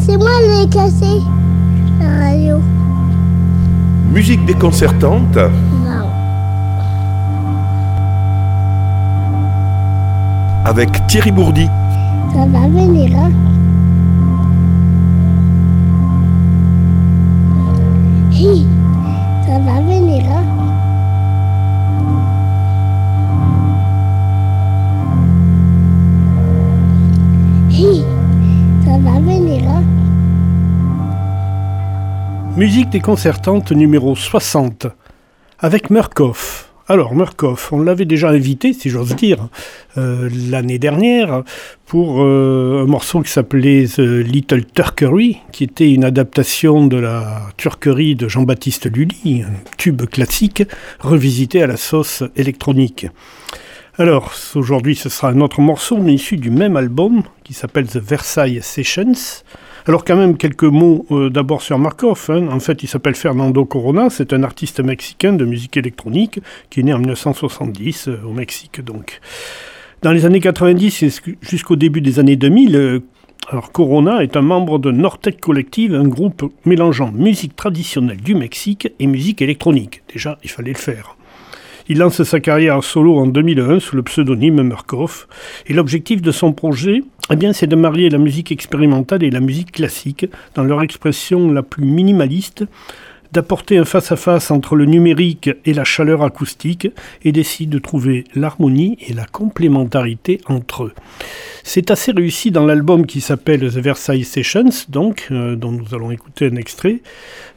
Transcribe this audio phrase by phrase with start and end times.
[0.00, 1.20] C'est moi qui ai cassé
[2.00, 2.60] la radio.
[4.10, 6.08] Musique déconcertante Non.
[10.64, 11.66] avec Thierry Bourdi.
[12.32, 13.30] Ça va venir, hein
[18.32, 18.66] Hi,
[19.46, 20.01] ça va venir,
[32.56, 34.86] Musique déconcertante numéro 60
[35.58, 36.70] avec Murkoff.
[36.86, 39.48] Alors Murkoff, on l'avait déjà invité, si j'ose dire,
[39.96, 41.44] euh, l'année dernière
[41.86, 47.48] pour euh, un morceau qui s'appelait The Little Turkery, qui était une adaptation de la
[47.56, 50.62] turquerie de Jean-Baptiste Lully, un tube classique
[51.00, 53.06] revisité à la sauce électronique.
[53.96, 57.96] Alors aujourd'hui ce sera un autre morceau, mais issu du même album qui s'appelle The
[57.96, 59.42] Versailles Sessions.
[59.86, 62.26] Alors quand même quelques mots euh, d'abord sur Markov.
[62.28, 62.48] hein.
[62.52, 64.10] En fait, il s'appelle Fernando Corona.
[64.10, 66.38] C'est un artiste mexicain de musique électronique
[66.70, 68.80] qui est né en 1970 euh, au Mexique.
[68.80, 69.20] Donc,
[70.02, 73.00] dans les années 90 et jusqu'au début des années 2000, euh,
[73.48, 78.88] alors Corona est un membre de Nortec Collective, un groupe mélangeant musique traditionnelle du Mexique
[79.00, 80.02] et musique électronique.
[80.12, 81.16] Déjà, il fallait le faire.
[81.92, 85.28] Il lance sa carrière solo en 2001 sous le pseudonyme Murkoff.
[85.66, 89.40] Et l'objectif de son projet, eh bien, c'est de marier la musique expérimentale et la
[89.40, 92.64] musique classique dans leur expression la plus minimaliste,
[93.32, 96.88] d'apporter un face-à-face entre le numérique et la chaleur acoustique
[97.24, 100.92] et d'essayer de trouver l'harmonie et la complémentarité entre eux.
[101.64, 106.10] C'est assez réussi dans l'album qui s'appelle The Versailles Sessions, donc, euh, dont nous allons
[106.10, 107.00] écouter un extrait,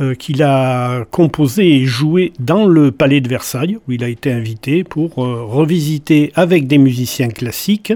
[0.00, 4.32] euh, qu'il a composé et joué dans le Palais de Versailles, où il a été
[4.32, 7.92] invité pour euh, revisiter avec des musiciens classiques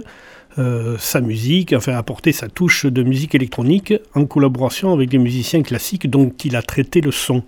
[0.58, 5.62] euh, sa musique, enfin apporter sa touche de musique électronique en collaboration avec des musiciens
[5.62, 7.42] classiques dont il a traité le son.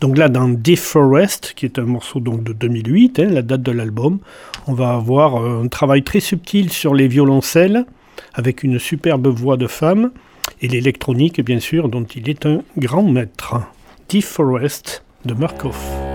[0.00, 3.62] Donc là, dans Deep Forest, qui est un morceau donc de 2008, hein, la date
[3.62, 4.18] de l'album,
[4.66, 7.86] on va avoir euh, un travail très subtil sur les violoncelles,
[8.34, 10.10] avec une superbe voix de femme,
[10.60, 13.54] et l'électronique, bien sûr, dont il est un grand maître.
[14.08, 16.05] Deep Forest de Murkoff.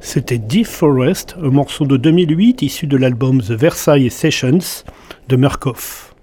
[0.00, 4.84] C'était Deep Forest, un morceau de 2008 issu de l'album The Versailles Sessions
[5.28, 6.14] de Murkoff.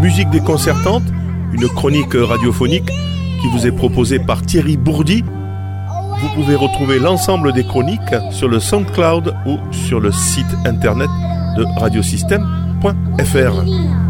[0.00, 1.02] Musique déconcertante,
[1.52, 2.90] une chronique radiophonique
[3.40, 5.24] qui vous est proposée par Thierry Bourdi.
[6.20, 8.00] Vous pouvez retrouver l'ensemble des chroniques
[8.30, 11.10] sur le SoundCloud ou sur le site internet
[11.56, 14.03] de radiosystème.fr.